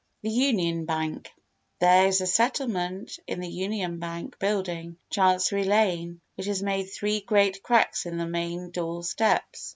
[0.23, 1.31] The Union Bank
[1.77, 7.23] There is a settlement in the Union Bank building, Chancery Lane, which has made three
[7.29, 9.69] large cracks in the main door steps.